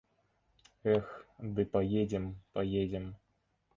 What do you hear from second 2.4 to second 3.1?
паедзем!